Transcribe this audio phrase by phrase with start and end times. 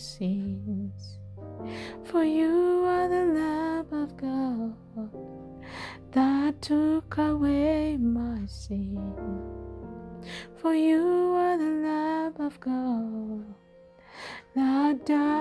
[0.00, 1.18] sins.
[2.04, 4.74] For you are the Lamb of God
[6.12, 9.14] that took away my sin.
[10.56, 13.44] For you are the Lamb of God
[14.54, 15.39] that died.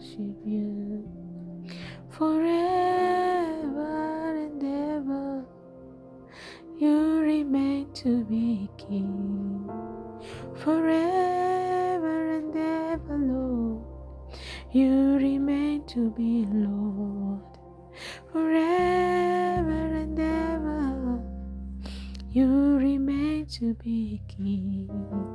[0.00, 1.04] worship you
[2.08, 3.64] forever
[4.34, 5.44] and ever.
[6.78, 9.68] You remain to be King
[10.56, 13.84] forever and ever, Lord.
[14.72, 17.58] You remain to be Lord
[18.32, 21.22] forever and ever.
[22.30, 25.29] You remain to be King.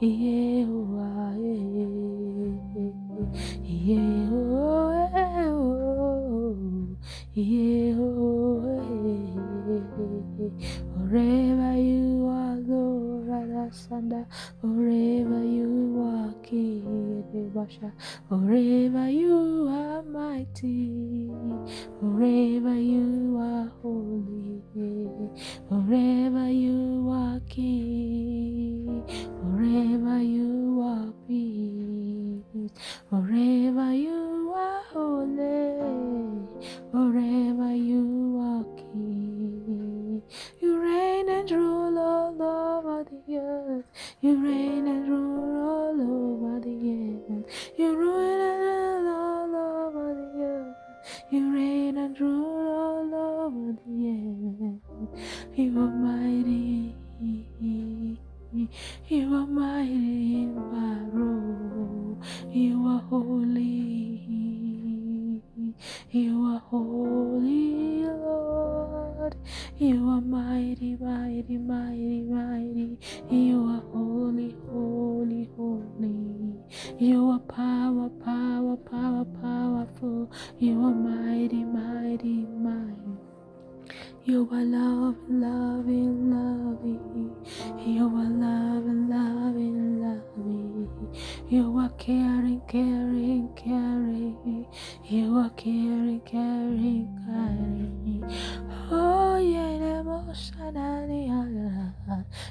[0.00, 0.39] Yeah.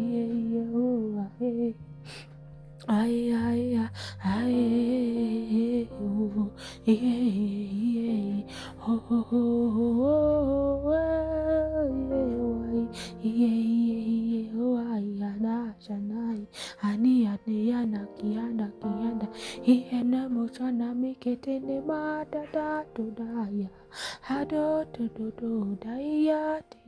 [24.51, 26.10] ドドドド大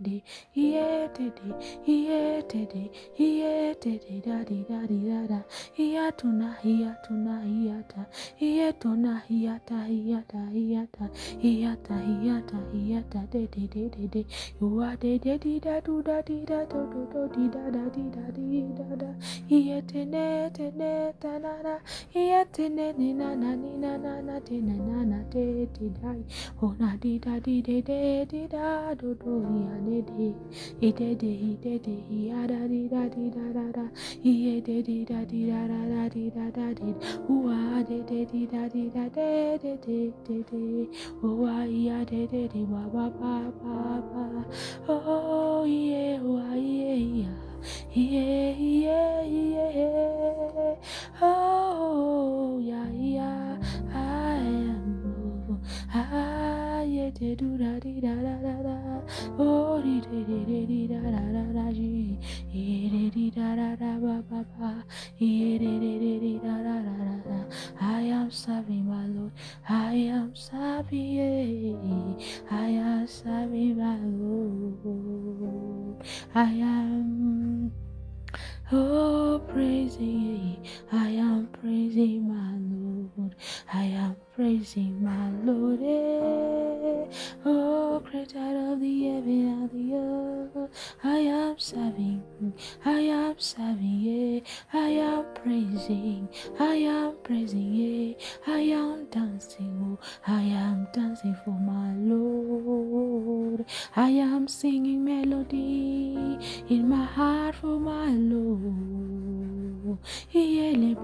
[0.01, 0.23] diddy,
[0.53, 1.53] yeah diddy,
[1.85, 4.65] yeah diddy, yeah diddy, daddy,
[28.95, 30.35] do, do, yeah de de.
[30.81, 33.85] Hi de de hi de de hiya da di da di da da da.
[34.23, 36.93] Hiye de di da di da da da di da da di
[37.29, 40.89] Ooh de de di da di da de de de de de
[41.23, 44.45] Ooh yeah de de de ba ba ba ba ba
[44.89, 47.31] Oh yeah oh yeah yeah
[47.93, 50.75] yeah yeah yeah
[51.21, 53.57] Oh yeah yeah
[53.93, 54.82] I am oh
[55.93, 58.55] ah yeah de do da di da da da
[59.39, 61.65] Oh di di di di da da da da.
[61.71, 62.17] Di
[62.91, 64.71] di di da da da ba ba ba.
[65.19, 67.39] Di di di da da da da da.
[67.79, 69.31] I am serving my Lord.
[69.67, 72.19] I am serving.
[72.51, 76.03] I am serving my Lord.
[76.35, 77.71] I am.
[78.71, 83.35] Oh, praising, I am praising my Lord.
[83.71, 85.79] I am praising my Lord.
[85.83, 87.05] Eh.
[87.45, 90.69] Oh, creator of the heaven and the earth,
[91.03, 92.23] I am serving,
[92.83, 94.39] I am serving, yeah.
[94.73, 98.13] I am praising, I am praising, yeah.
[98.47, 103.65] I am dancing, oh, I am dancing for my Lord.
[103.95, 109.13] I am singing melody in my heart for my Lord.
[110.33, 110.95] Iyele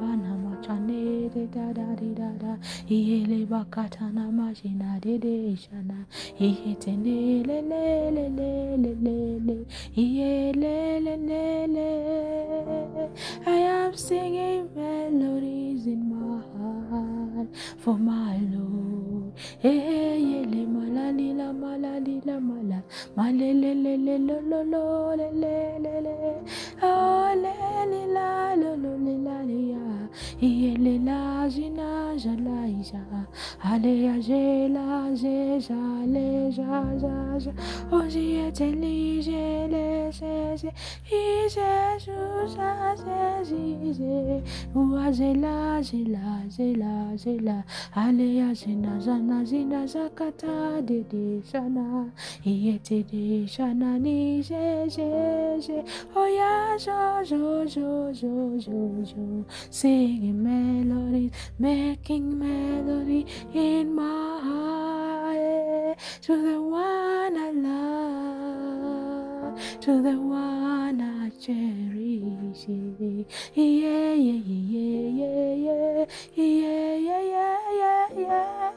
[3.25, 3.99] bana machane de da da de da da.
[3.99, 6.05] Iyele bakata na machina de de shana.
[6.39, 9.65] Iyete ne le le le le le le le.
[9.95, 13.09] Iyele le le le.
[13.45, 17.47] I am singing melodies in my heart
[17.77, 19.33] for my Lord.
[19.63, 22.81] Eh, eh, Iyele malali la malali la mala.
[23.17, 26.17] Malele le le lo lo lo le le le le.
[26.81, 27.53] Oh le
[27.91, 30.09] le la lo lo le le ya.
[30.41, 33.01] Iye le la jina jala ija.
[33.63, 37.20] Aleja, j'ai la, j'ai, j'allais, j'allais,
[37.92, 40.68] Hoje é telige, lesese,
[41.12, 44.44] e Jesus azeze,
[44.75, 52.12] o azela, zela, zela, zela, ale azina, zana, zina, zakata, dede, sana,
[52.46, 55.84] e ete de, sana, ni, je, je, je,
[56.16, 64.39] oh, oya, jo, jo, jo, jo, jo, jo, singing melodies, making melodies, melody in my
[64.44, 72.65] heart to the one I love, to the one I cherish.
[73.53, 74.41] Yeah, yeah, yeah,
[75.15, 78.72] yeah, yeah, yeah, yeah, yeah, yeah, yeah.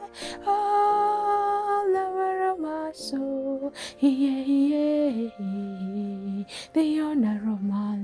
[0.45, 3.73] Oh, lover of my soul.
[3.99, 5.29] Yeah, yeah,
[6.73, 7.97] the honor of my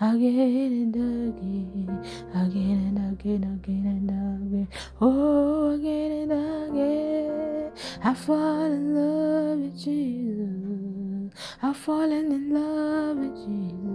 [0.00, 4.68] again and again, again and again, again and again.
[5.00, 7.72] Oh, again and again.
[8.02, 11.32] I fall in love with Jesus.
[11.62, 13.94] I've fallen in love with Jesus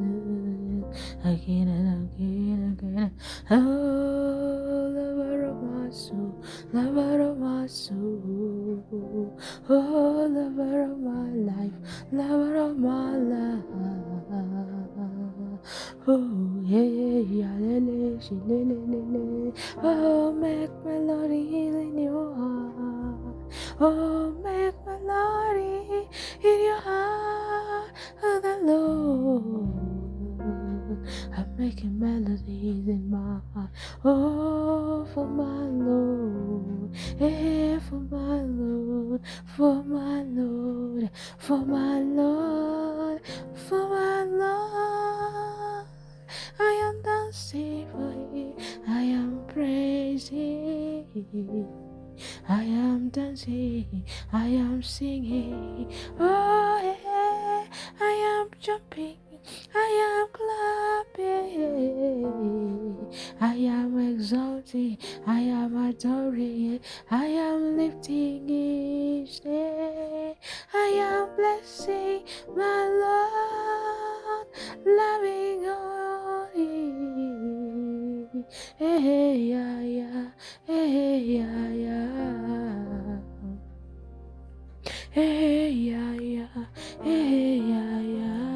[1.24, 3.12] again and again, again.
[3.52, 9.38] Oh, lover of my soul, lover of my soul.
[9.70, 11.74] Oh, lover of my life,
[12.12, 15.09] lover of my life.
[16.08, 19.54] Oh, yeah, yeah, yeah, le, she, le, le, le, le.
[19.84, 23.36] Oh, make melody in your heart.
[23.80, 26.08] Oh, make melody
[26.44, 27.92] in your heart.
[28.24, 29.89] Oh, the Lord.
[31.36, 33.70] I'm making melodies in my heart.
[34.04, 39.22] Oh, for my Lord, yeah, for my Lord,
[39.56, 43.22] for my Lord, for my Lord,
[43.56, 45.86] for my Lord.
[46.60, 48.56] I am dancing for you,
[48.88, 51.06] I am praising.
[52.50, 55.92] I am dancing, I am singing.
[56.20, 57.66] Oh, yeah,
[58.02, 59.29] I am jumping.
[59.76, 60.28] I am
[61.16, 62.26] clapping,
[63.42, 66.80] I am exalting, I am adoring,
[67.12, 70.36] I am lifting his name,
[70.74, 72.24] I am blessing
[72.56, 74.48] my Lord,
[74.86, 77.00] loving only.
[78.78, 80.32] Hey, yeah, yeah,
[80.66, 83.20] hey, yeah, yeah.
[85.12, 86.66] Hey, yeah, yeah,
[87.04, 88.49] hey, yeah, yeah.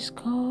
[0.00, 0.49] Please God.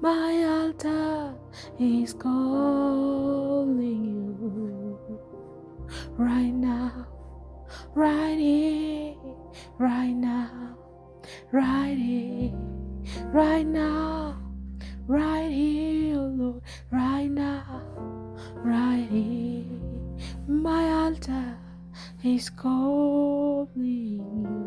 [0.00, 1.34] my altar
[1.78, 5.20] is calling you
[6.16, 7.06] right now,
[7.94, 9.14] right here,
[9.78, 10.76] right now,
[11.50, 12.52] right here,
[13.32, 14.40] right now,
[15.08, 17.82] right here, oh Lord, right now,
[18.56, 19.64] right here.
[20.46, 21.56] My altar
[22.22, 24.57] is calling you.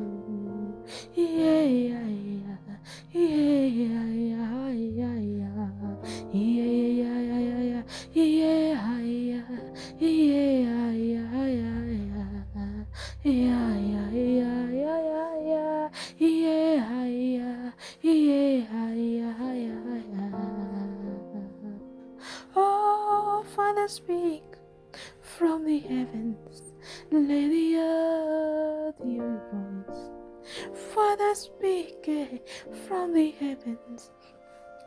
[33.64, 34.12] Heavens.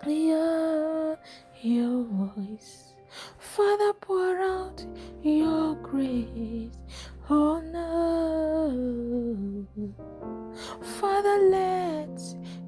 [0.04, 1.18] Hear
[1.62, 2.94] your voice.
[3.38, 4.84] Father, pour out
[5.22, 6.76] your grace
[7.28, 8.74] on us.
[11.00, 12.20] Father, let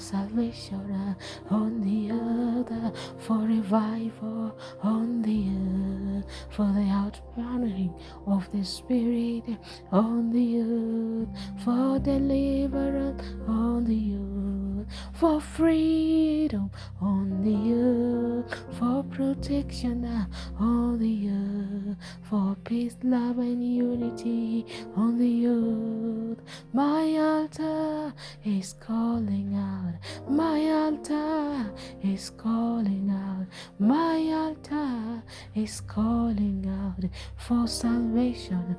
[0.09, 1.17] salvation
[1.51, 7.93] on the earth, for revival on the earth, for the outpouring
[8.27, 9.45] of the Spirit
[9.93, 11.29] on the earth,
[11.63, 18.28] for deliverance on the earth, for freedom on the earth,
[19.19, 20.27] protection uh,
[20.63, 26.39] on the earth, for peace, love, and unity on the earth.
[26.73, 29.95] My altar is calling out.
[30.31, 33.47] My altar is calling out.
[33.81, 38.77] My altar is calling out for salvation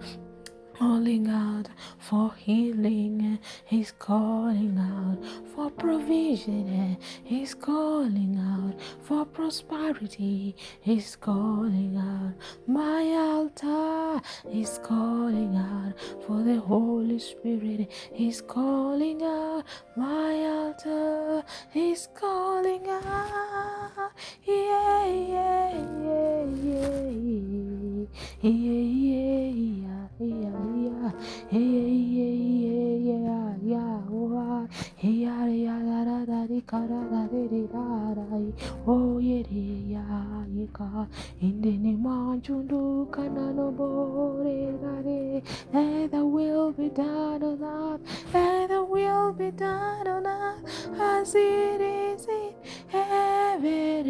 [0.80, 5.18] calling out for healing, He's calling out
[5.54, 12.36] for provision, He's calling out for prosperity, He's calling out.
[12.66, 15.94] My altar is calling out
[16.26, 19.66] for the Holy Spirit, He's calling out.
[19.98, 21.44] My altar
[21.76, 24.12] is calling out.
[24.44, 28.06] Yeah, yeah, yeah, yeah,
[28.42, 31.14] yeah, yeah, 哎呀，哎呀，
[31.50, 34.89] 哎呀，哎呀，呀，呀，呀，哎。
[35.02, 35.46] Yeah.
[35.48, 38.54] Yeah, yeah, yeah, yeah, yeah, karararirarai
[38.88, 40.04] o yereya
[40.58, 41.08] yeka
[41.42, 45.42] indene manchundu kanano bore rare
[45.74, 48.02] let the will be done on earth.
[48.34, 51.00] Let the will be done on earth.
[51.00, 52.54] As it is in
[52.90, 54.08] heaven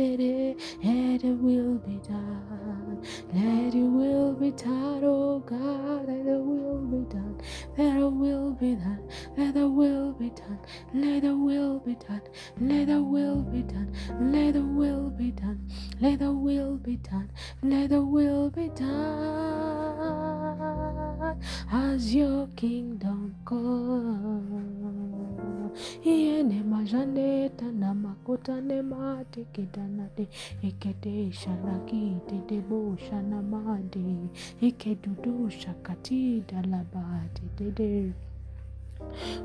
[0.84, 3.04] let the will be done.
[3.34, 6.08] Let your will be done oh God.
[6.08, 7.38] Let the will be done.
[7.78, 9.04] Let the will be done.
[9.38, 10.60] Let the will be done
[10.94, 12.22] let the will be done.
[12.62, 13.92] Let the will be done.
[14.22, 15.60] Let the will be done.
[16.02, 17.30] Let the will be done.
[17.63, 18.89] Let the will be done.
[21.72, 24.62] As your kingdom come.
[26.06, 29.46] Iene majaneta na makota ne mate
[30.63, 34.30] ikete shanakite debosha na made
[34.62, 38.13] ikedudusha katida labate dede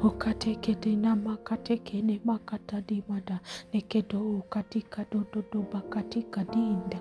[0.05, 3.41] ukateketena makatekene makatadimada
[3.73, 7.01] nekedo ukatikadododo bakatikadinda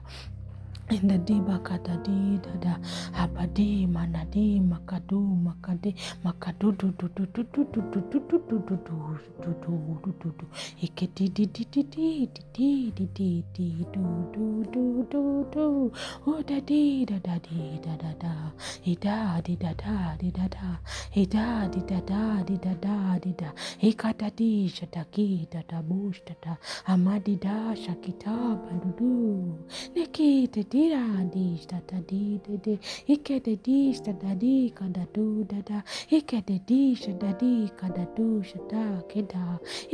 [0.90, 2.78] in the diba kata di dada
[3.12, 5.94] habadi manadi makadu makade
[6.24, 8.98] makadu du du du du du du du du du du du
[9.40, 10.46] du du du du du
[10.84, 15.22] iketi di di di di di di di di du du du du
[15.54, 15.90] du
[16.26, 18.34] oh da di da da di da da da
[18.84, 20.68] ida di da da di da da
[21.16, 26.20] ida di da da di da da di da ikata di shataki da da bush
[26.28, 26.52] da da
[26.92, 29.56] amadi da shakita badudu
[29.96, 32.74] nekite dira dish da da di de de
[33.14, 35.78] ike de dish da da di kada du da da.
[36.10, 39.44] Ike de dish da di kada du shada keda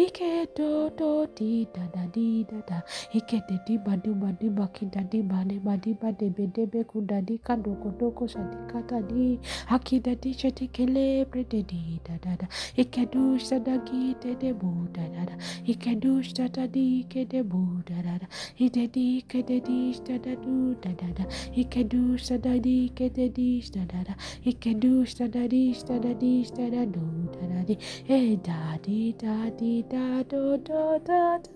[0.05, 2.79] ike do do di da da di da da.
[3.13, 6.13] Ike de di ba du ba di ba kida di ba de ba di ba
[6.13, 9.39] de be de be kuda di kado kodoko sadikata di
[9.69, 10.33] akida di.
[10.41, 12.47] Shati kele bre de di da da da.
[12.83, 15.35] Ike du shada gi de de bu da da da.
[15.73, 18.27] Ike du shada di ke de bu da da da.
[18.65, 23.09] Ide di ke de di shada du da da da ike du shada di ke
[23.17, 27.07] de di shada da ike du shada di shada di shada du
[27.37, 27.77] da da di
[28.09, 31.51] e eh, da di da di da do do da da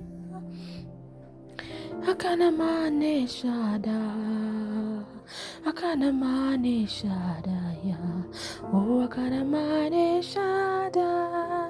[2.10, 4.00] akana mane shada.
[5.64, 7.96] Akana mane shada ya
[8.72, 11.63] oh akana mane shada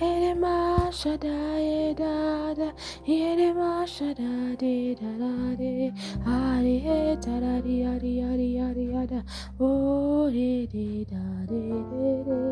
[0.00, 2.68] ere ma shada e da da
[3.06, 5.92] ere ma shada de da da de
[6.26, 9.20] ari e da da di ari ari ari ada
[9.60, 12.42] oh re de da de de de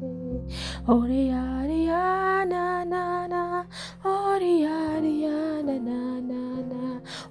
[0.00, 0.12] de
[0.96, 3.42] ore ari na na na
[4.04, 6.82] ore ari na na na na.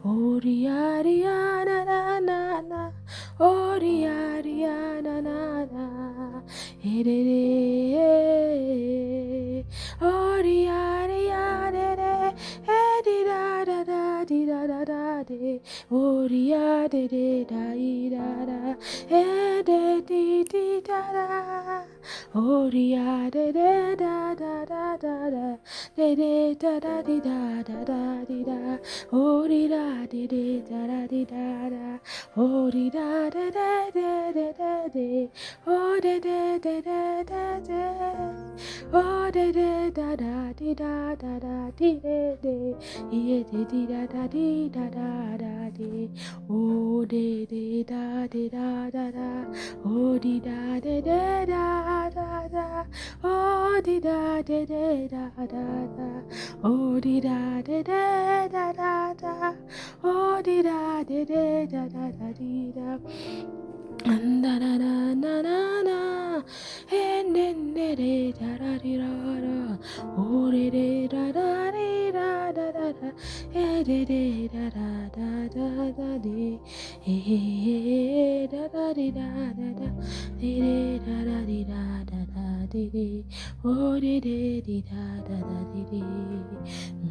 [0.06, 2.82] Ore ari na na na na
[3.40, 5.86] ore ari na na na
[6.86, 7.32] エレレ
[7.96, 9.66] エ
[10.02, 12.36] オリアリアレレエ
[13.06, 18.78] ディラララディラララデオリアデデライララ
[19.10, 21.86] エデディディダラ
[22.36, 25.58] オリアデレダダダダダ
[25.96, 28.52] デデダダディダダダディダ
[29.18, 31.38] オリラデデダラディダ
[31.70, 32.02] ラ
[32.36, 35.30] オリラデデデデデデ
[35.68, 36.82] オデデデ Oh,
[39.32, 42.74] da da da da di da da di da da.
[43.12, 46.10] Ye di da da di da da di.
[46.50, 49.46] Oh, di di da di da da.
[49.86, 51.46] Oh, di da da da
[52.10, 52.86] da da.
[53.24, 55.48] Oh, di da da da da
[55.94, 56.24] da.
[56.64, 59.54] Oh, di da da da da da.
[60.04, 62.98] Oh, di da da da da da da di da.
[64.06, 64.94] And da da da.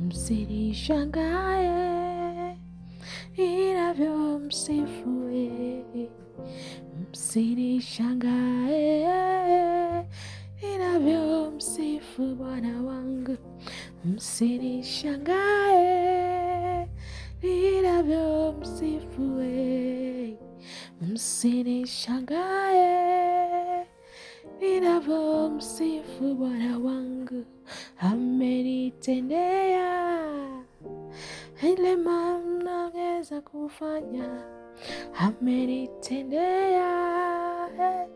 [0.07, 2.57] Msiri shangae
[3.37, 6.22] inavyomsifu yeye.
[7.13, 10.07] Msinishangae
[10.75, 13.37] inavyomsifu Bwana wangu,
[14.05, 16.89] msinishangae
[17.43, 20.39] inavyomsifu we,
[21.01, 23.87] Msinishangae
[24.61, 27.45] ninavyomsifu Bwana wangu,
[27.99, 30.13] amenitendea
[31.63, 34.43] ile mamnaweza kufanya,
[35.19, 36.93] amenitendea
[37.81, 38.07] eh,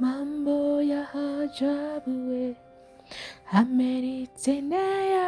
[0.00, 2.56] mambo ya ajabu, eh,
[3.52, 5.26] amenitendea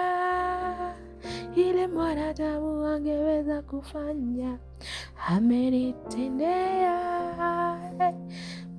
[1.56, 4.58] ile mwanadamu angeweza kufanya,
[5.28, 6.98] amenitendea
[8.00, 8.14] eh,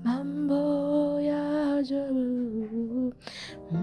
[0.03, 3.13] mambo ya ajabu.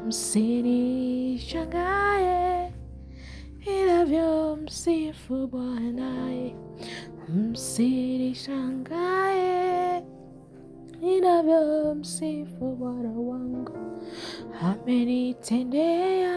[0.06, 2.72] Msinishangae
[3.82, 6.56] inavyomsifu Bwanaye,
[7.28, 10.02] msinishangae
[11.02, 13.70] inavyomsifu Bwana wangu,
[14.62, 16.36] amenitendea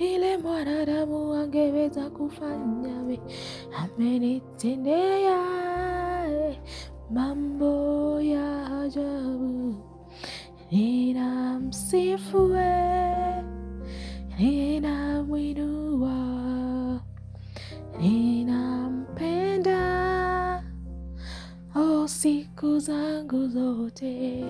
[0.00, 3.18] ile mwanadamu angeweza kufanya,
[3.84, 5.40] amenitendea
[7.10, 9.74] mambo ya ajabu.
[10.70, 12.56] Ninamsifu
[14.38, 16.16] ninamwinua,
[19.20, 20.62] ninampenda
[21.74, 24.44] o oh, siku zangu zote,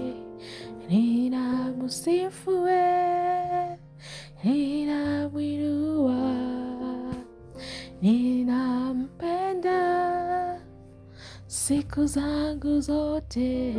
[0.88, 3.78] ninamsifu we,
[4.44, 6.22] ninamwinua,
[8.02, 9.80] ninampenda
[11.46, 13.74] siku zangu zote.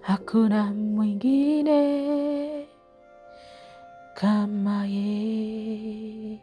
[0.00, 1.80] Hakuna mwingine
[4.14, 6.38] kama yeye,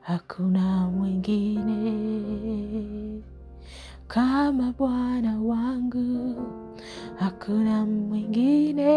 [0.00, 1.92] hakuna mwingine
[4.06, 6.34] kama Bwana wangu,
[7.16, 8.92] hakuna mwingine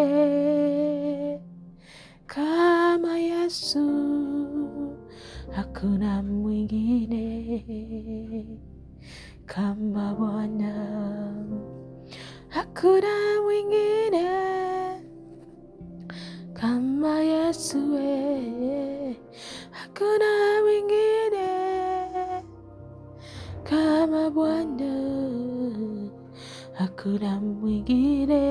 [2.27, 3.89] kama Yesu,
[5.55, 7.53] hakuna mwingine
[9.47, 10.73] kama Bwana,
[12.49, 14.27] hakuna mwingine
[16.53, 19.15] kama Yesu, we.
[19.71, 21.47] hakuna mwingine
[23.63, 24.93] kama Bwana,
[26.73, 28.41] hakuna mwingine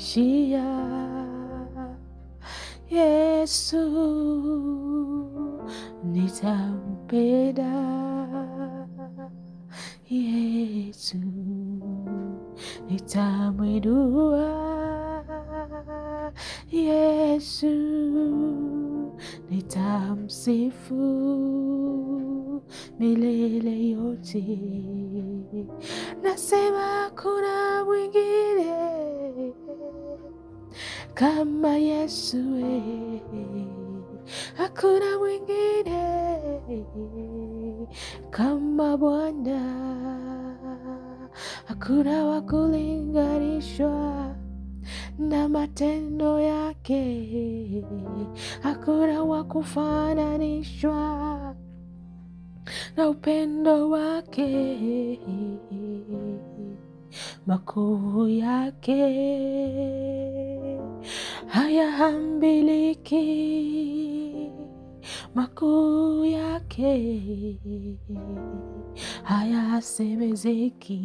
[0.00, 0.64] nitamwishia
[2.90, 3.76] Yesu,
[6.04, 7.72] nitampenda
[10.10, 11.16] Yesu,
[12.88, 14.50] nitamwinua
[16.70, 17.66] Yesu,
[19.50, 20.94] nitamsifu
[22.98, 24.58] milele yote.
[26.22, 26.59] Nasema
[31.20, 32.80] kama Yesu, we.
[34.56, 36.00] hakuna mwingine.
[38.30, 39.60] Kama Bwana,
[41.64, 44.34] hakuna wa kulinganishwa
[45.18, 47.84] na matendo yake,
[48.62, 51.54] hakuna wa kufananishwa
[52.96, 55.20] na upendo wake,
[57.46, 59.00] makuu yake
[61.46, 63.20] hayaambiliki,
[65.34, 67.56] makuu yake
[69.22, 71.00] hayasemezeki.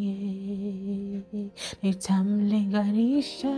[1.84, 3.56] Nitamlinganisha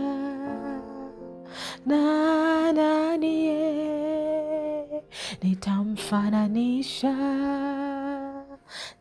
[1.86, 3.68] na naniye?
[5.42, 7.14] Nitamfananisha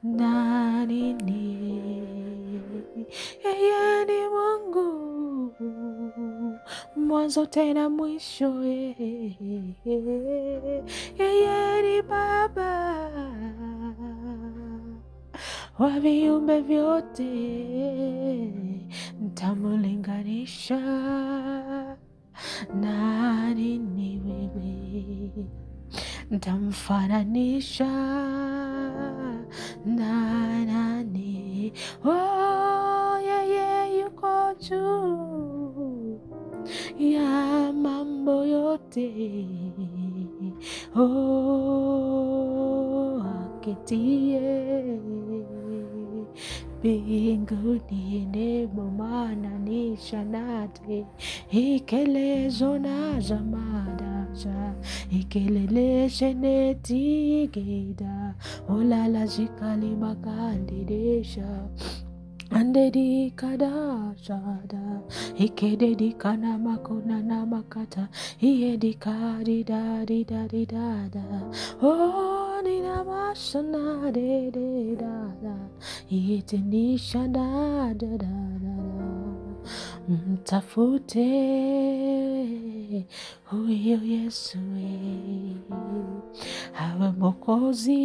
[0.04, 1.16] na ni?
[3.46, 4.88] Yeye ni Mungu.
[6.96, 8.64] Mwanzo tena mwisho,
[11.20, 12.74] yeye ni Baba
[15.80, 17.32] wa viumbe vyote,
[19.22, 20.80] ntamulinganisha
[22.82, 24.76] na nini wewe?
[26.32, 27.88] Ntamfananisha
[29.86, 31.72] na nani?
[32.06, 36.20] Oh, yeye yuko juu
[37.00, 39.10] ya mambo yote.
[40.96, 41.14] Oh,
[43.24, 44.42] aketie
[46.80, 51.06] mbinguni nemomananisha nate
[51.52, 53.20] ikelezo na
[54.36, 58.36] Ikelele ekelele sheneti geda
[58.70, 59.92] olala jikali
[60.48, 60.86] ande
[62.50, 65.04] Andedi kada shada,
[65.38, 68.08] ikede di kana makona namakata,
[68.42, 71.44] iye di kadi da di da di da da,
[71.82, 73.04] oh ni na
[74.12, 75.56] de de da da,
[76.10, 79.17] iye tini shada da da da da.
[80.10, 81.26] Mtafute
[83.46, 84.58] huyo Yesu
[86.80, 87.98] awe Mwokozi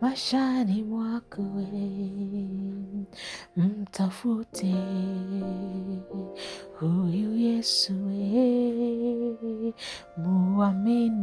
[0.00, 1.42] maishani mwako,
[3.56, 4.74] mtafute
[6.80, 7.92] huyu Yesu,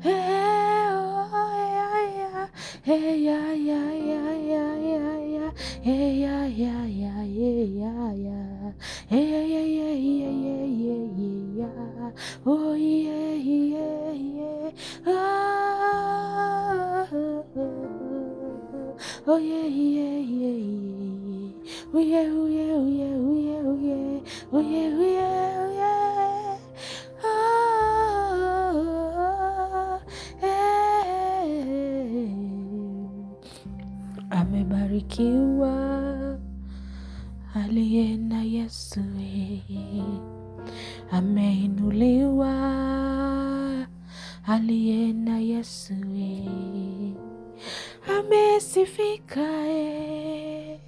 [0.00, 2.31] Hey, oh, yeah, yeah.
[2.82, 5.50] Hey, yeah, yeah, yeah, yeah, yeah, yeah.
[5.82, 8.72] Hey, yeah, yeah, yeah, yeah, yeah, yeah.
[9.08, 12.10] Hey, yeah, yeah, yeah, yeah, yeah, yeah, yeah, yeah.
[12.46, 14.70] Oh, yeah, yeah, yeah.
[15.06, 17.06] Ah,
[19.26, 21.50] oh, yeah, yeah, yeah, yeah.
[21.94, 24.20] Oh, yeah, oh, yeah, oh, yeah, oh, yeah, oh, yeah.
[24.52, 26.11] Oh, yeah, oh, yeah, oh, yeah.
[34.72, 36.38] Amebarikiwa
[37.54, 39.00] aliye na Yesu,
[41.10, 42.52] ameinuliwa
[44.46, 45.94] aliye na Yesu,
[48.18, 50.78] amesifika, eh.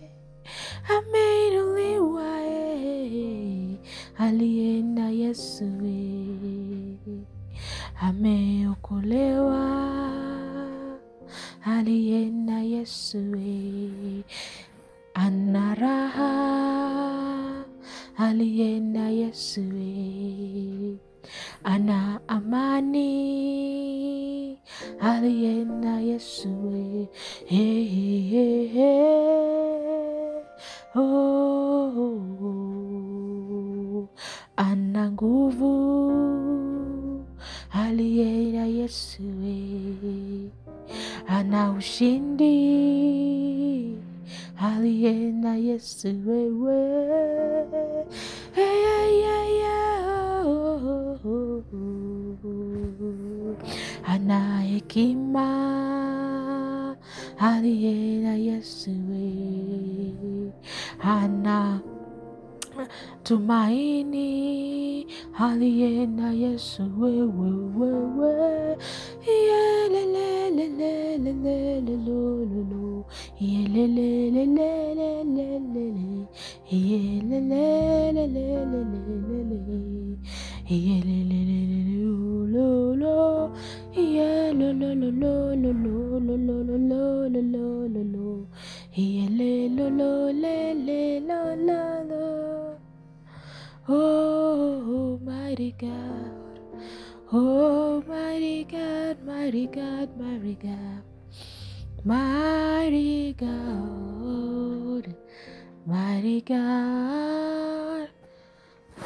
[106.05, 108.09] Mighty God,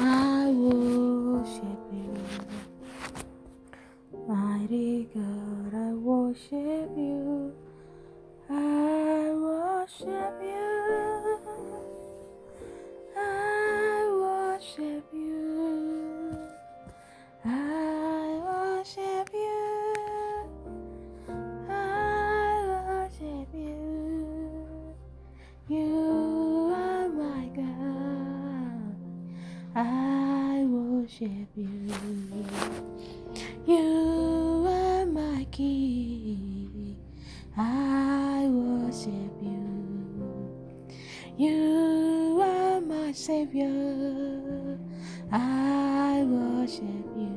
[0.01, 2.15] I worship you.
[4.27, 7.55] Mighty God, I worship you.
[8.51, 11.39] I worship you.
[13.17, 15.48] I worship you.
[31.59, 31.89] You.
[34.67, 36.97] Are my King.
[37.57, 40.79] I worship you.
[41.37, 44.79] You are my Savior.
[45.33, 47.28] I worship you.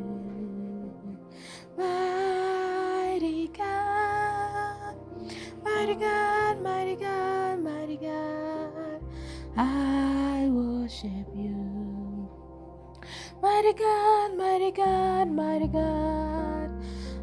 [13.71, 16.69] Mighty God, mighty God, mighty God,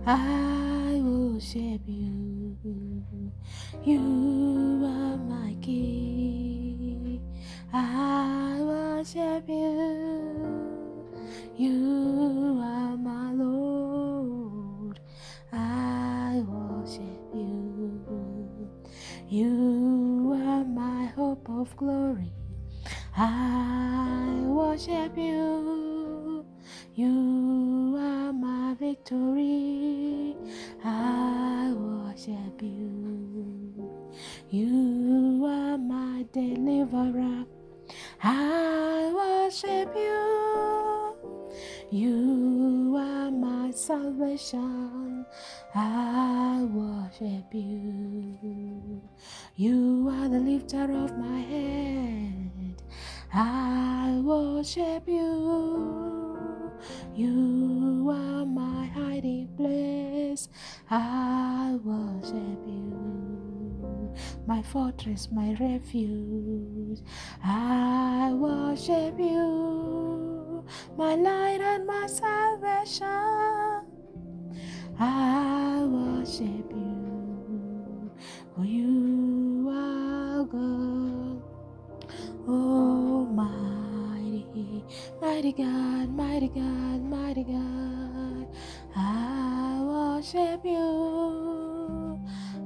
[0.06, 2.56] I worship you.
[3.84, 7.20] You are my King.
[7.70, 10.64] I worship you.
[11.54, 15.00] You are my Lord.
[15.52, 18.70] I worship you.
[19.28, 22.32] You are my hope of glory.
[23.14, 25.87] I worship you.
[26.98, 30.34] You are my victory.
[30.84, 33.88] I worship you.
[34.50, 37.44] You are my deliverer.
[38.20, 41.14] I worship you.
[41.92, 45.24] You are my salvation.
[45.76, 49.00] I worship you.
[49.54, 52.82] You are the lifter of my head.
[53.32, 56.38] I worship you.
[57.14, 60.48] You are my hiding place.
[60.90, 64.14] I worship you.
[64.46, 67.00] My fortress, my refuge.
[67.44, 70.64] I worship you.
[70.96, 73.06] My light and my salvation.
[74.98, 78.10] I worship you.
[78.56, 81.42] For you are God.
[82.50, 82.97] Oh,
[85.20, 88.46] mighty, God, mighty God, mighty God.
[88.96, 92.20] I worship you.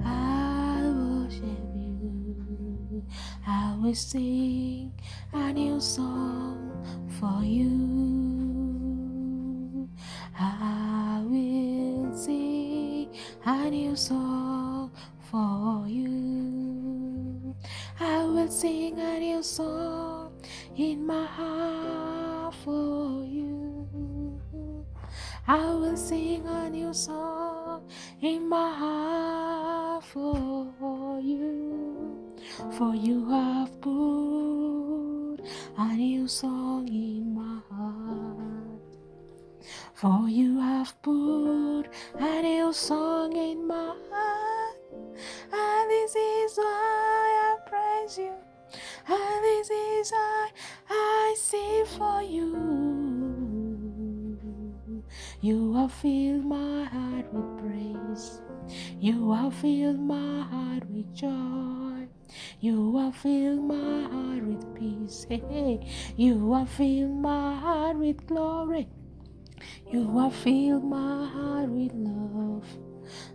[0.05, 3.05] I worship you.
[3.47, 4.93] I will sing
[5.33, 6.71] a new song
[7.21, 7.73] for you.
[10.39, 13.11] I will sing
[13.45, 14.93] a new song
[15.31, 17.55] for you.
[18.01, 20.22] I will sing a new song
[20.77, 23.89] in my heart for you.
[25.47, 27.89] I will sing a new song
[28.23, 32.33] in my heart for you.
[32.79, 35.45] For you have put
[35.77, 38.81] a new song in my heart.
[39.95, 41.85] For you have put
[42.19, 44.77] a new song in my heart.
[45.53, 48.52] And this is why I praise you.
[49.09, 50.51] And this is why
[50.91, 53.73] I sing for you.
[55.41, 58.41] You have filled my heart with praise.
[59.01, 62.09] You have filled my heart with joy.
[62.61, 65.27] You have filled my heart with peace.
[65.29, 65.93] Hey, hey.
[66.17, 68.89] You have filled my heart with glory.
[69.91, 72.92] You have filled my heart with love.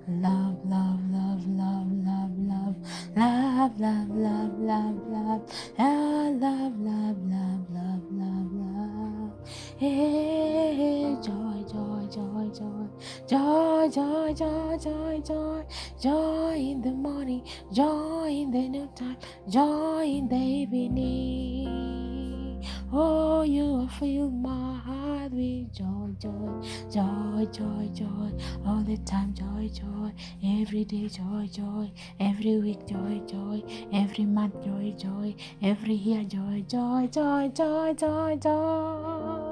[0.08, 2.76] Love, love, love, love, love, love,
[3.16, 5.42] love, love, love, love, love,
[5.78, 9.32] Ah, love, love, love, love, love, love.
[9.78, 12.88] Hey, joy, joy, joy, joy,
[13.28, 15.64] joy, joy, joy, joy, joy,
[16.02, 19.18] joy in the morning, joy in the noontime,
[19.50, 22.07] joy in the evening.
[22.92, 26.62] Oh, you filled my heart with joy, joy,
[26.92, 28.32] joy, joy, joy,
[28.66, 30.12] all the time, joy, joy,
[30.44, 33.64] every day, joy, joy, every week, joy, joy,
[33.94, 39.47] every month, joy, joy, every year, joy, joy, joy, joy, joy, joy.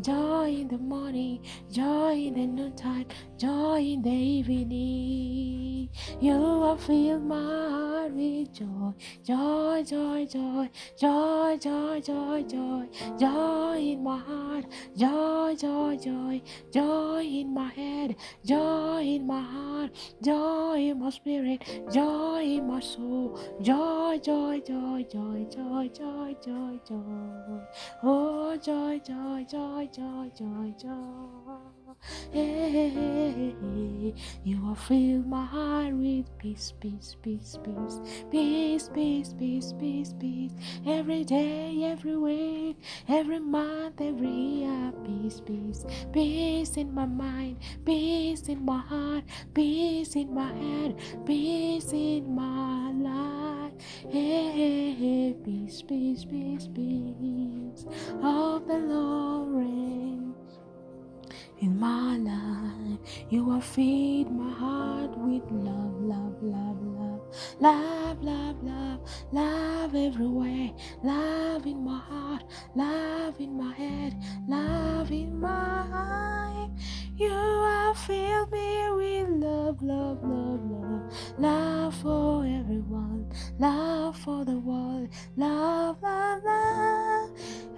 [0.00, 1.40] Joy in the morning,
[1.70, 3.06] joy in the noontime,
[3.36, 5.88] joy in the evening.
[6.20, 8.92] You have filled my heart with joy,
[9.24, 12.86] joy, joy, joy, joy, joy, joy, joy,
[13.18, 14.64] joy in my heart,
[14.96, 16.42] joy, joy, joy,
[16.72, 19.90] joy in my head, joy in my heart,
[20.22, 26.78] joy in my spirit, joy in my soul, joy, joy, joy, joy, joy, joy, joy,
[26.86, 27.60] joy.
[28.02, 31.94] Oh, joy, joy, joy, joy, joy, joy.
[32.30, 33.54] Hey,
[34.44, 40.52] you have filled my heart with peace, peace, peace, peace, peace, peace, peace, peace, peace.
[40.86, 42.76] Every day, every week,
[43.08, 49.24] every month, every year, peace, peace, peace in my mind, peace in my heart,
[49.54, 53.37] peace in my head, peace in my life.
[54.08, 57.86] Hey, hey, hey, peace, peace, peace, peace
[58.22, 60.34] of the Lord
[61.60, 62.98] in my life.
[63.30, 67.20] You have fed my heart with love, love, love, love,
[67.60, 69.00] love, love, love,
[69.32, 70.70] love everywhere.
[71.02, 74.16] Love in my heart, love in my head,
[74.48, 76.78] love in my mind.
[77.18, 84.56] You have filled me with love, love, love, love, love for everyone, love for the
[84.56, 87.30] world, love, love, love,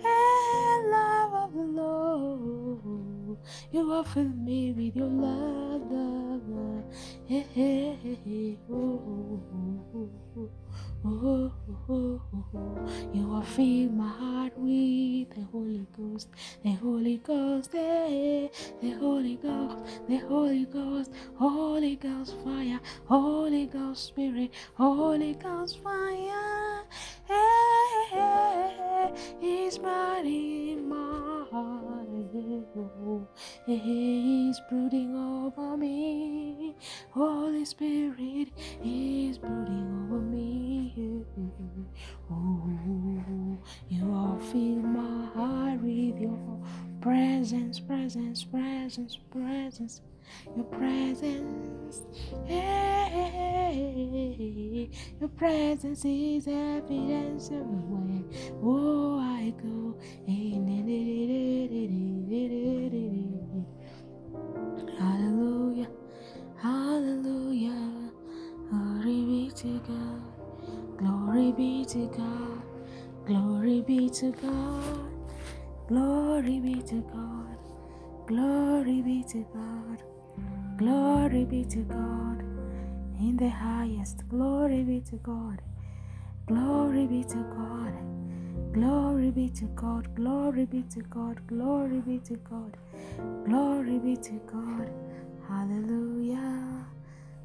[0.05, 3.38] and love of the Lord.
[3.72, 6.84] You have filled me with your love, love, love.
[7.26, 8.59] Hey, hey, hey.
[8.70, 10.60] Oh, oh, oh, oh, oh.
[11.05, 11.53] Oh,
[11.88, 12.20] oh,
[12.55, 13.11] oh.
[13.12, 16.28] You have filled my heart with the Holy Ghost,
[16.62, 19.78] the Holy Ghost, the, the Holy Ghost,
[20.09, 26.84] the Holy Ghost, Holy Ghost fire, Holy Ghost Spirit, Holy Ghost fire.
[27.26, 32.10] Hey, hey, hey, He's burning my heart.
[33.66, 36.74] He's brooding over me.
[37.11, 38.49] Holy Spirit
[38.84, 41.24] is brooding over me.
[42.30, 46.61] Oh, you are fill my heart with your
[47.01, 50.01] presence, presence, presence, presence.
[50.55, 52.03] Your presence,
[52.47, 53.80] hey,
[55.18, 58.22] your presence is evidence everywhere.
[58.62, 59.97] Oh, I go.
[60.26, 61.20] Hallelujah,
[71.91, 72.62] to God,
[73.26, 75.11] glory be to God,
[75.88, 77.59] glory be to God,
[78.28, 80.03] glory be to God,
[80.78, 82.45] glory be to God.
[83.18, 85.62] In the highest, glory be to God,
[86.47, 87.93] glory be to God.
[88.72, 92.76] Glory be to God, glory be to God, glory be to God,
[93.45, 94.88] glory be to God,
[95.49, 96.86] hallelujah.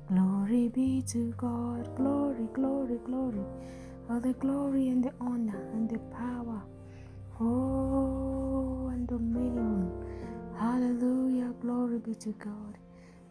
[0.07, 3.43] Glory be to God, glory, glory, glory,
[4.09, 6.61] all the glory and the honor and the power,
[7.39, 9.91] oh, and dominion,
[10.57, 11.53] hallelujah.
[11.61, 12.77] Glory be to God,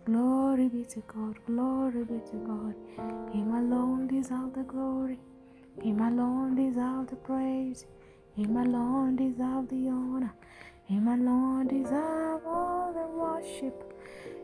[0.04, 2.74] glory be to God, glory be to God.
[3.32, 5.18] Him alone deserve the glory.
[5.82, 7.86] Him alone deserve the praise.
[8.36, 10.32] Him alone deserve the honor.
[10.86, 13.76] Him alone deserves all the worship.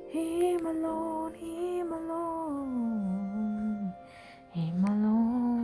[0.08, 3.92] Him alone, Him alone,
[4.52, 5.59] Him alone,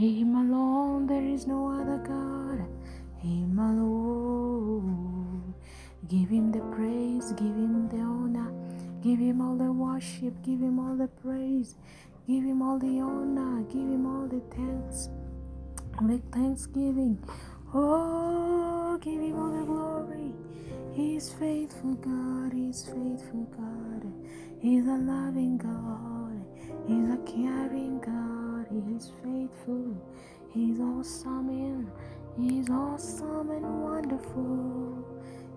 [0.00, 1.06] Him alone.
[1.06, 2.66] There is no other God.
[3.18, 5.54] Him alone.
[6.08, 7.32] Give Him the praise.
[7.32, 8.52] Give Him the honor.
[9.02, 10.42] Give Him all the worship.
[10.42, 11.74] Give Him all the praise.
[12.26, 15.08] Give him all the honor, give him all the thanks,
[16.00, 17.18] make thanksgiving.
[17.74, 20.32] Oh, give him all the glory.
[20.92, 24.12] He's faithful God, he's faithful God.
[24.60, 26.44] He's a loving God,
[26.86, 28.39] he's a caring God,
[28.70, 29.96] he's faithful.
[30.52, 31.90] He's awesome and
[32.36, 35.04] he's awesome and wonderful.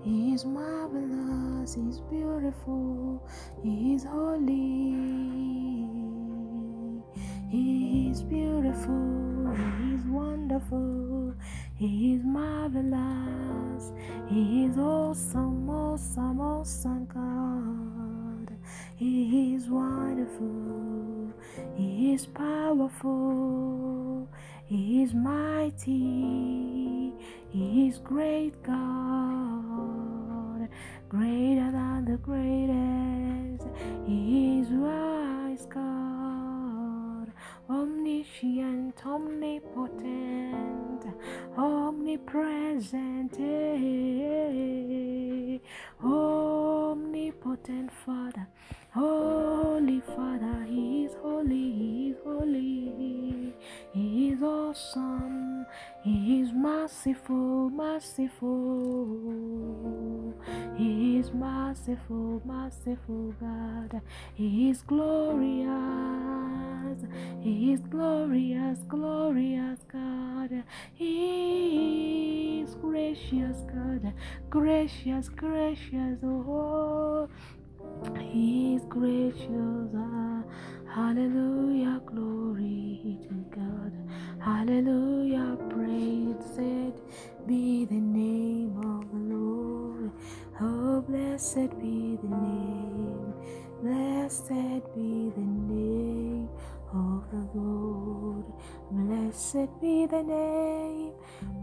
[0.04, 3.24] He's marvelous, he's beautiful,
[3.64, 5.54] he's holy.
[7.50, 11.36] He is beautiful, He is wonderful,
[11.76, 13.94] He is marvelous,
[14.28, 18.58] He is awesome, awesome, awesome God.
[18.96, 20.93] He is wonderful,
[21.76, 24.28] He is powerful,
[24.66, 27.14] He is mighty,
[27.50, 30.68] He is great God,
[31.10, 33.68] greater than the greatest,
[34.06, 37.32] He is wise God
[37.70, 41.06] omniscient, omnipotent,
[41.58, 45.60] omnipresent, eh, eh, eh, eh.
[46.06, 48.48] omnipotent Father,
[48.94, 53.56] Holy Father, He is holy, He is holy,
[53.92, 55.66] He is awesome,
[56.04, 58.38] He is merciful, merciful,
[60.76, 64.00] He is merciful, merciful God,
[64.36, 65.72] He is glorious,
[67.42, 70.64] He is glorious, glorious God,
[70.94, 74.14] He is gracious God,
[74.52, 77.28] gracious, gracious, oh.
[78.20, 79.90] He is gracious.
[79.96, 80.44] Ah,
[80.94, 82.02] hallelujah.
[82.06, 83.94] Glory to God.
[84.40, 85.58] Hallelujah.
[85.70, 86.98] Praise it
[87.48, 90.12] be the name of the Lord.
[90.62, 93.34] Oh, blessed be the name.
[93.84, 94.50] Blessed
[94.96, 96.50] be the name
[96.94, 98.46] of the Lord.
[98.92, 101.14] Blessed be the name.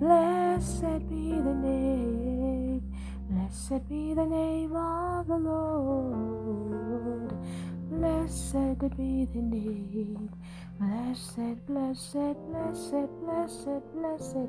[0.00, 2.29] Blessed be the name.
[3.70, 7.30] Blessed be the name of the Lord.
[7.88, 10.28] Blessed be the name.
[10.80, 14.48] Blessed, blessed, blessed, blessed, blessed,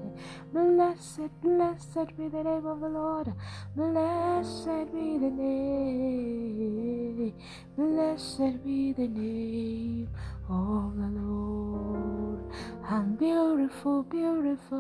[0.53, 3.33] blessed, blessed be the name of the Lord.
[3.75, 7.33] Blessed be the name.
[7.77, 10.07] Blessed be the name
[10.49, 12.49] of the Lord.
[12.89, 14.79] I'm beautiful, beautiful,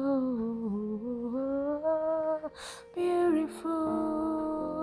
[2.95, 4.80] beautiful.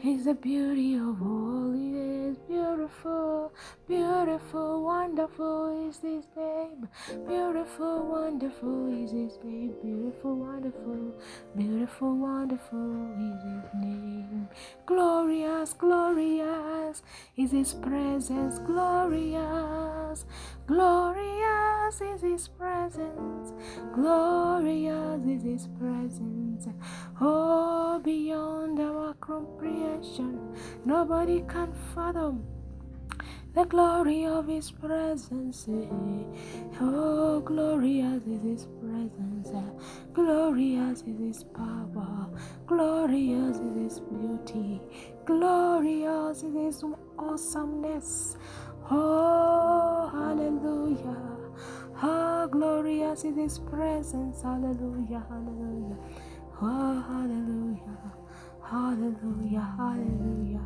[0.00, 2.36] He's the beauty of all He is.
[2.48, 3.52] Beautiful,
[3.88, 6.88] beautiful, wonderful is His name.
[7.26, 9.74] Beautiful, wonderful is His name.
[9.82, 11.14] Beautiful, wonderful,
[11.56, 14.48] beautiful, wonderful is His name.
[14.84, 17.02] Glorious, glorious
[17.36, 18.58] is His presence.
[18.60, 20.24] Glorious,
[20.66, 23.52] glorious is His presence.
[23.94, 26.68] Glorious is His presence.
[27.20, 29.14] Oh, beyond our
[29.46, 30.40] comprehension,
[30.84, 32.44] nobody can fathom
[33.54, 35.68] the glory of His presence.
[36.80, 39.48] Oh, glorious is His presence,
[40.12, 42.28] glorious is His power,
[42.66, 44.80] glorious is His beauty,
[45.24, 46.84] glorious is His
[47.18, 48.36] awesomeness.
[48.90, 51.16] Oh, hallelujah.
[52.02, 54.42] Oh, glorious is His presence.
[54.42, 55.96] Hallelujah, hallelujah.
[56.62, 58.15] Oh, hallelujah.
[58.70, 60.60] Hallelujah, hallelujah,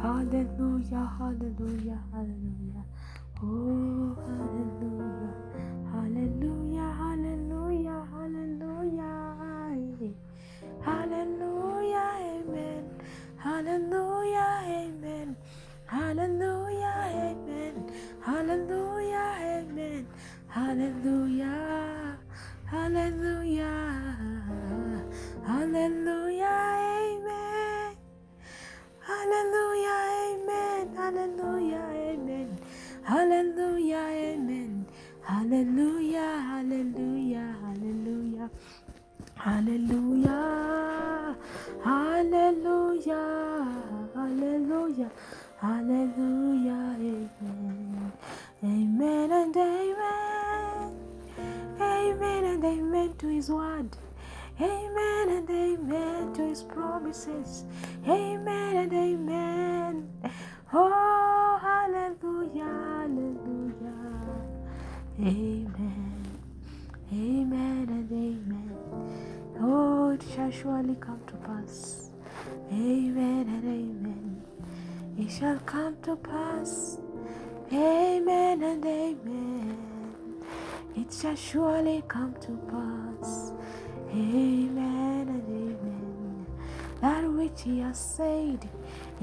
[0.00, 2.84] hallelujah, hallelujah, hallelujah.
[3.42, 5.34] Oh, hallelujah,
[5.92, 6.61] hallelujah,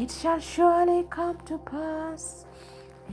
[0.10, 2.45] it shall surely come to pass.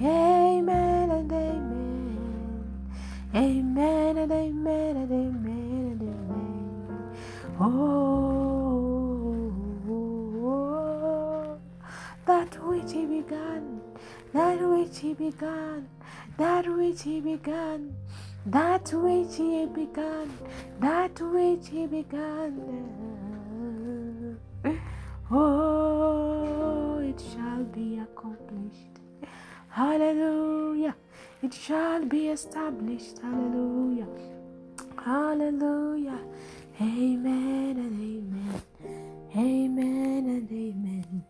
[0.00, 2.88] Amen and amen.
[3.34, 7.12] Amen and amen and amen and amen.
[7.60, 7.98] Oh,
[12.26, 13.80] that which he began,
[14.32, 15.88] that which he began,
[16.38, 17.94] that which he began,
[18.46, 20.30] that which he began,
[20.80, 22.85] that which he began.
[29.76, 30.96] Hallelujah.
[31.42, 33.18] It shall be established.
[33.18, 34.06] Hallelujah.
[35.04, 36.18] Hallelujah.
[36.80, 38.62] Amen and amen.
[39.36, 41.24] Amen and amen.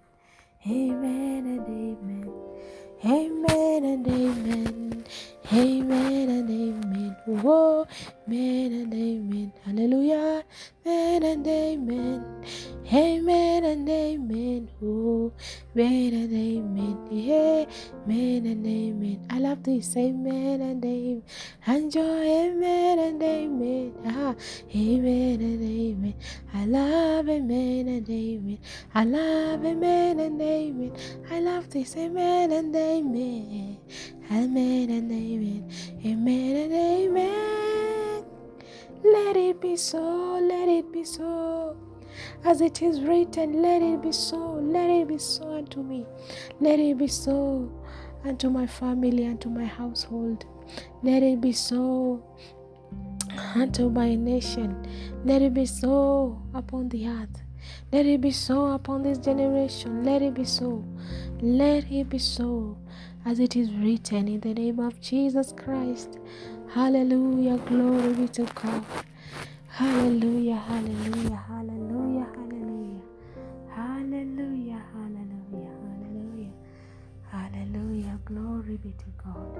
[0.64, 2.30] Amen and amen.
[3.04, 5.04] Amen and amen.
[5.52, 7.16] Amen and amen.
[7.26, 7.88] Whoa,
[8.28, 9.52] amen and amen.
[9.64, 10.44] Hallelujah.
[10.86, 12.24] amen.
[12.92, 14.68] Amen and amen.
[14.82, 15.32] Oh,
[15.76, 16.98] amen and amen.
[17.12, 19.26] Amen and amen.
[19.30, 19.96] I love this.
[19.96, 21.22] Amen and amen.
[21.66, 22.02] And joy.
[22.02, 23.92] Amen and amen.
[24.06, 24.34] Ah,
[24.74, 26.14] amen and amen.
[26.54, 28.58] I love amen and amen.
[28.94, 30.92] I love amen and amen.
[31.30, 31.96] I love this.
[31.96, 33.78] Amen and amen.
[34.30, 35.70] Amen and amen.
[36.04, 37.95] Amen and amen.
[39.04, 40.38] Let it be so.
[40.40, 41.76] Let it be so
[42.44, 46.06] as it is written, let it be so, let it be so unto me,
[46.60, 47.70] let it be so
[48.24, 50.44] unto my family, unto my household,
[51.02, 52.22] let it be so
[53.54, 54.86] unto my nation,
[55.24, 57.42] let it be so upon the earth.
[57.92, 60.04] Let it be so upon this generation.
[60.04, 60.84] Let it be so.
[61.40, 62.78] Let it be so
[63.24, 66.18] as it is written in the name of Jesus Christ.
[66.74, 68.84] Hallelujah, glory be to God.
[69.68, 73.02] Hallelujah, hallelujah, hallelujah, hallelujah.
[73.70, 76.52] Hallelujah, hallelujah, hallelujah.
[77.30, 79.58] Hallelujah, glory be to God.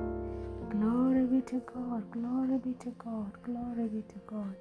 [0.71, 4.57] Glory be to God, glory be to God, glory be to God.